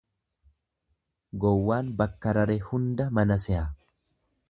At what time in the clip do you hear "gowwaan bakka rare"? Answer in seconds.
1.45-2.59